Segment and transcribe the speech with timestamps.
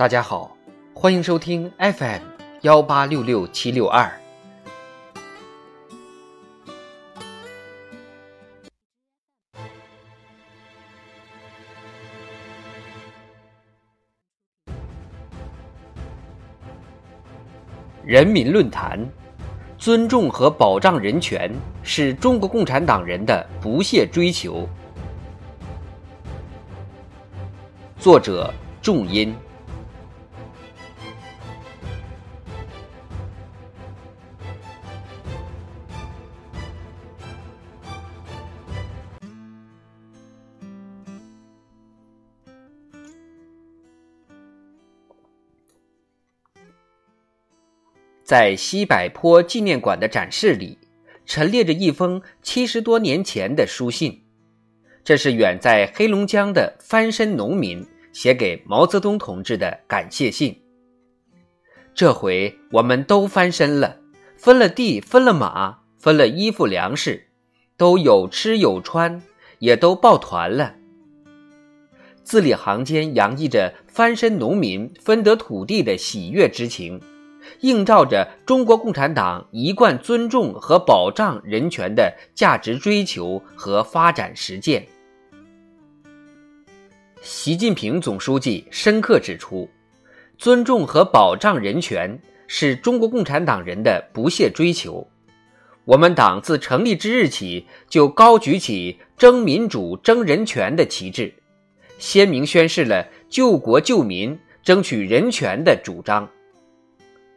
[0.00, 0.56] 大家好，
[0.94, 2.22] 欢迎收听 FM
[2.62, 4.10] 幺八六六七六二。
[18.02, 19.06] 人民论坛：
[19.76, 24.66] 尊重和保障人权是中国共产党人的不懈追求。
[27.98, 29.36] 作者：仲音。
[48.30, 50.78] 在西柏坡纪念馆的展示里，
[51.26, 54.22] 陈列着一封七十多年前的书信。
[55.02, 60.62] 这是远在黑龙江的翻身农民写给毛泽东同志的感谢信。
[61.92, 63.96] 这回我们都翻身了，
[64.36, 67.26] 分了地，分了马，分了衣服粮食，
[67.76, 69.20] 都有吃有穿，
[69.58, 70.76] 也都抱团了。
[72.22, 77.00] 字里行间洋溢着翻身农民分得土地的喜悦之情。
[77.60, 84.86] 映照着中国共产党一贯尊重和保障人权的价值追求和发展实践。
[87.20, 89.68] 习近平总书记深刻指出，
[90.38, 95.06] 尊重和保障人权是中国共产党人的不懈追求。
[95.84, 101.32] 我们党自成立之日起，就高举起争民主、争人权的旗帜，
[101.98, 106.28] 鲜明宣示了救国救民、争取人权的主张。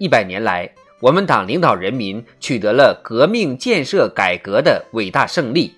[0.00, 5.74] 一百年来，我们党领导人民取得了革命、建设、改革的伟大胜利。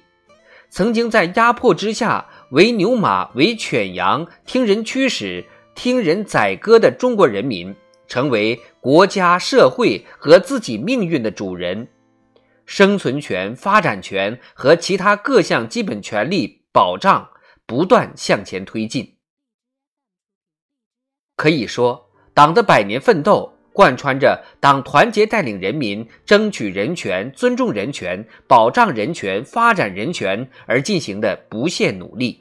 [0.71, 7.75] 曾经在压迫之下为牛马、为犬羊、听人驱使、听人宰割的中国人民，
[8.07, 11.89] 成为国家、社会和自己命运的主人。
[12.65, 17.29] 生存权、发展权和其他各项基本权利保障
[17.67, 19.17] 不断向前推进。
[21.35, 23.59] 可以说，党的百年奋斗。
[23.73, 32.41] 贯穿着党团结带领人民争取人权、尊重人权、保障人权、发展人权而进行的不懈努力。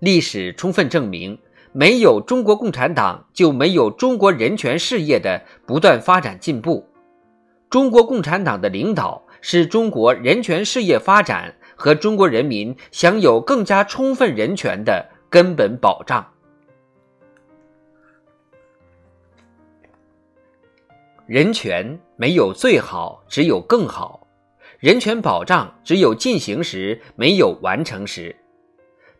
[0.00, 1.38] 历史充分证明，
[1.72, 6.86] 没有中国共产党，就没有中国人权事业的不断发展进步。
[7.70, 16.31] 中国共产党的领导是中国人权事业发展和中国人民享有更加充分人权的根本保障。
[21.32, 24.20] 人权没有最好，只有更好；
[24.78, 28.36] 人权保障只有进行时，没有完成时。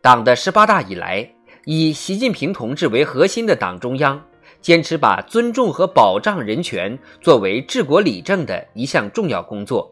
[0.02, 1.26] 党的十八大以来，
[1.64, 4.22] 以习近平同志为核心的党中央，
[4.60, 9.90] 坚持把尊重和保障人权作为治国理政的一项重要工作，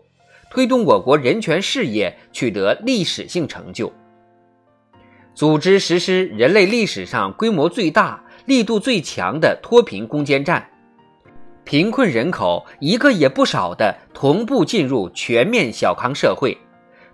[0.51, 3.91] 推动我国人权事业取得历史性成就，
[5.35, 10.67] 组织实施人类历史上规模最大、力度最强的脱贫攻坚战。
[11.71, 16.59] 贫困人口一个也不少的同步进入全面小康社会，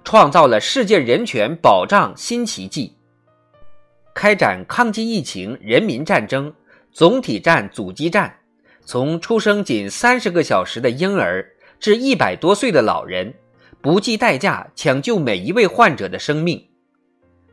[0.02, 2.96] 创造了世界人权保障新奇迹。
[4.14, 6.50] 开展抗击疫情人民战争，
[6.90, 8.34] 总体战阻击战，
[8.86, 11.46] 从出生仅三十个小时的婴儿
[11.78, 13.34] 至一百多岁的老人，
[13.82, 16.66] 不计代价抢救每一位患者的生命。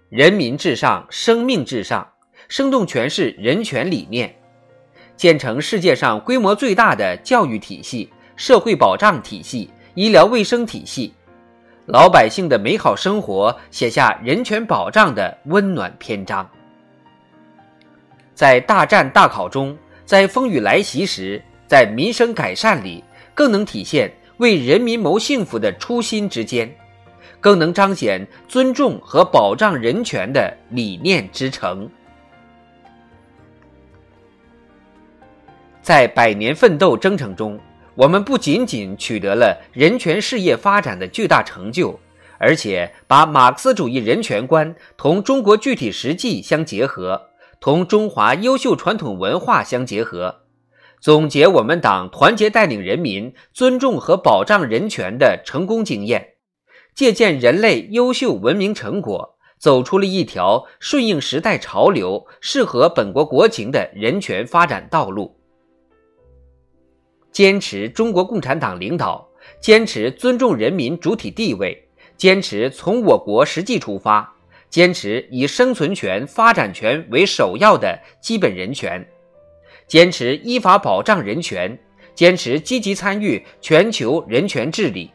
[0.07, 2.13] 人民至上，生命至上，
[2.47, 4.33] 生动诠释人权理念。
[5.23, 11.13] 建成世界上规模最大的教育体系、社会保障体系、医疗卫生体系，
[11.85, 16.45] 老百姓的美好生活写下人权保障的温暖篇章。
[18.35, 19.73] 在大战大考中，
[20.03, 23.01] 在风雨来袭时，在民生改善里，
[23.33, 26.69] 更能体现为人民谋幸福的初心之坚，
[27.39, 31.89] 更能彰显尊重和保障人权的理念之诚。
[35.83, 37.59] 在百年奋斗征程中，
[37.93, 41.99] 我们不仅仅取得了人权事业发展的巨大成就，
[42.37, 47.21] 而且把马克思主义人权观同中国具体实际相结合，
[47.59, 50.43] 同中华优秀传统文化相结合，
[51.01, 56.35] 总结我们党团结带领人民尊重和保障人权的成功经验，
[56.95, 65.42] 借鉴人类优秀文明成果，走出了一条顺应时代潮流、适合本国国情的人权发展道路。
[67.33, 69.27] 坚持中国共产党领导，
[69.59, 71.83] 坚持尊重人民主体地位，
[72.15, 74.31] 坚持从我国实际出发，
[74.69, 79.03] 坚持以生存权、发展权为首要的基本人权，
[79.87, 81.75] 坚持依法保障人权，
[82.13, 85.09] 坚持积极参与全球人权治理。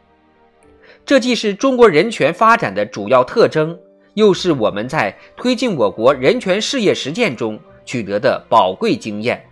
[1.06, 3.78] 这既是中国人权发展的主要特征，
[4.14, 9.47] 又是我们在推进我国人权事业实践中取得的宝贵经验。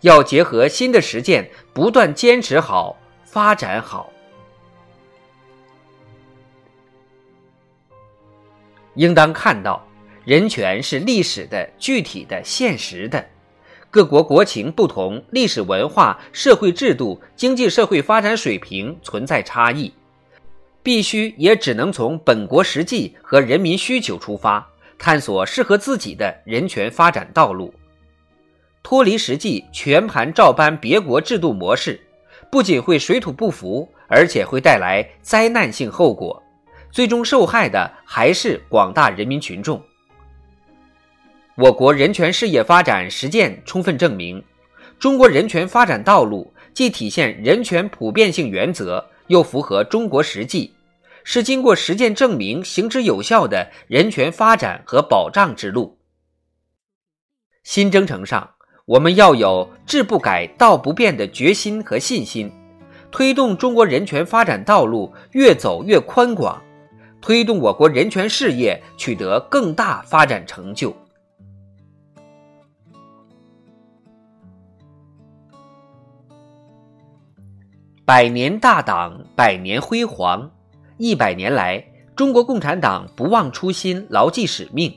[0.00, 4.12] 要结合新的实践，不断坚持好、发展好。
[8.94, 9.86] 应当看到，
[10.24, 13.24] 人权是历史的、具体的、现实的。
[13.90, 19.92] 各国国情不同，历史文化、社会制度、经济社会发展水平存在差异，
[20.82, 24.64] 必须也只能从本国实际和人民需求出发，
[24.98, 27.74] 探索适合自己的人权发展道路。
[28.82, 32.00] 脱离实际，全盘照搬别国制度模式，
[32.50, 36.42] 不仅会水土不服，而且会带来灾难性后果。
[36.90, 39.80] 最终受害的还是广大人民群众。
[41.54, 44.42] 我国人权事业发展实践充分证明，
[44.98, 50.74] 中国人权发展道路既体现人权普遍性原则，又符合中国实际，
[51.22, 55.98] 是经过实践证明、行之有效的人权发展和保障之路。
[57.62, 58.54] 新征程上，
[58.86, 62.50] 我们要有志不改、道不变的决心和信心，
[63.10, 66.60] 推动中国人权发展道路越走越宽广。
[67.20, 70.96] 推动我国人权事业取得更大发展成就。
[78.06, 80.50] 百年大党，百年辉煌。
[80.96, 81.84] 一百年来，
[82.16, 84.92] 中国共产党不忘初心，牢记使命，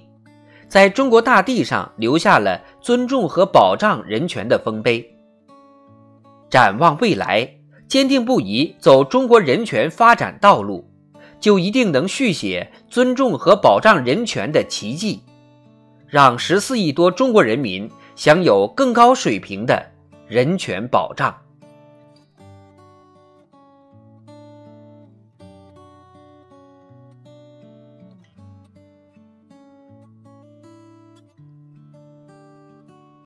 [0.74, 5.08] 在中国大地上留下了尊重和保障人权的丰碑。
[6.50, 7.48] 展望未来，
[7.88, 10.84] 坚定不移走中国人权发展道路。
[11.40, 15.22] 就一定能续写尊重和保障人权的奇迹，
[16.08, 19.86] 让十四亿多中国人民享有更高水平的
[20.26, 21.43] 人权保障。